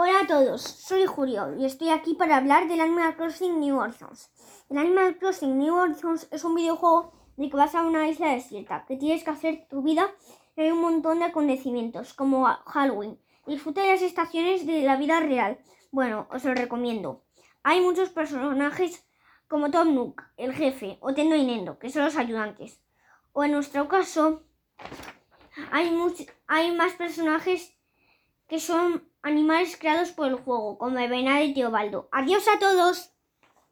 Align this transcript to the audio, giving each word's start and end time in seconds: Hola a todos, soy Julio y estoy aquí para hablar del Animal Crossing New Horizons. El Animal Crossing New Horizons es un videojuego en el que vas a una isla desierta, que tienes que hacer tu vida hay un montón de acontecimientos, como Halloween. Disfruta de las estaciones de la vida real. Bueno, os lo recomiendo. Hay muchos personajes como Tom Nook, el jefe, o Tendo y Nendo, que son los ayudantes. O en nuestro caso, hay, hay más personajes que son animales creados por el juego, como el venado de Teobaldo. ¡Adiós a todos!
Hola 0.00 0.20
a 0.20 0.26
todos, 0.28 0.62
soy 0.62 1.06
Julio 1.06 1.56
y 1.58 1.64
estoy 1.64 1.88
aquí 1.88 2.14
para 2.14 2.36
hablar 2.36 2.68
del 2.68 2.80
Animal 2.80 3.16
Crossing 3.16 3.58
New 3.58 3.80
Horizons. 3.80 4.30
El 4.70 4.78
Animal 4.78 5.18
Crossing 5.18 5.58
New 5.58 5.74
Horizons 5.74 6.28
es 6.30 6.44
un 6.44 6.54
videojuego 6.54 7.12
en 7.36 7.42
el 7.42 7.50
que 7.50 7.56
vas 7.56 7.74
a 7.74 7.82
una 7.82 8.06
isla 8.06 8.28
desierta, 8.28 8.84
que 8.86 8.96
tienes 8.96 9.24
que 9.24 9.30
hacer 9.30 9.66
tu 9.68 9.82
vida 9.82 10.14
hay 10.56 10.70
un 10.70 10.82
montón 10.82 11.18
de 11.18 11.24
acontecimientos, 11.24 12.14
como 12.14 12.44
Halloween. 12.44 13.18
Disfruta 13.44 13.82
de 13.82 13.88
las 13.88 14.02
estaciones 14.02 14.68
de 14.68 14.82
la 14.82 14.94
vida 14.94 15.18
real. 15.18 15.58
Bueno, 15.90 16.28
os 16.30 16.44
lo 16.44 16.54
recomiendo. 16.54 17.24
Hay 17.64 17.80
muchos 17.80 18.10
personajes 18.10 19.04
como 19.48 19.72
Tom 19.72 19.96
Nook, 19.96 20.22
el 20.36 20.54
jefe, 20.54 20.98
o 21.00 21.12
Tendo 21.12 21.34
y 21.34 21.44
Nendo, 21.44 21.80
que 21.80 21.90
son 21.90 22.04
los 22.04 22.14
ayudantes. 22.14 22.80
O 23.32 23.42
en 23.42 23.50
nuestro 23.50 23.88
caso, 23.88 24.44
hay, 25.72 25.92
hay 26.46 26.76
más 26.76 26.92
personajes 26.92 27.76
que 28.48 28.58
son 28.58 29.08
animales 29.22 29.76
creados 29.76 30.10
por 30.10 30.28
el 30.28 30.36
juego, 30.36 30.78
como 30.78 30.98
el 30.98 31.10
venado 31.10 31.46
de 31.46 31.52
Teobaldo. 31.52 32.08
¡Adiós 32.10 32.48
a 32.48 32.58
todos! 32.58 33.12